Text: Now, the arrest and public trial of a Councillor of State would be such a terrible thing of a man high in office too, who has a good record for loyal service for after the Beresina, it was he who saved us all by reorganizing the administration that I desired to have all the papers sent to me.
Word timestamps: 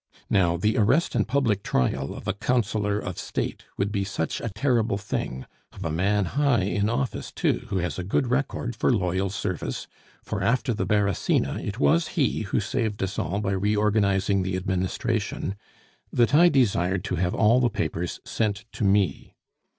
Now, 0.31 0.57
the 0.57 0.77
arrest 0.77 1.13
and 1.13 1.27
public 1.27 1.61
trial 1.61 2.15
of 2.15 2.27
a 2.27 2.33
Councillor 2.33 2.97
of 2.97 3.19
State 3.19 3.65
would 3.77 3.91
be 3.91 4.03
such 4.03 4.41
a 4.41 4.49
terrible 4.49 4.97
thing 4.97 5.45
of 5.71 5.85
a 5.85 5.91
man 5.91 6.25
high 6.25 6.63
in 6.63 6.89
office 6.89 7.31
too, 7.31 7.67
who 7.69 7.77
has 7.77 7.99
a 7.99 8.03
good 8.03 8.25
record 8.25 8.75
for 8.75 8.91
loyal 8.91 9.29
service 9.29 9.85
for 10.23 10.41
after 10.41 10.73
the 10.73 10.87
Beresina, 10.87 11.59
it 11.63 11.77
was 11.79 12.07
he 12.17 12.41
who 12.41 12.59
saved 12.59 13.03
us 13.03 13.19
all 13.19 13.41
by 13.41 13.51
reorganizing 13.51 14.41
the 14.41 14.55
administration 14.57 15.55
that 16.11 16.33
I 16.33 16.49
desired 16.49 17.03
to 17.03 17.17
have 17.17 17.35
all 17.35 17.59
the 17.59 17.69
papers 17.69 18.19
sent 18.25 18.65
to 18.71 18.83
me. 18.83 19.35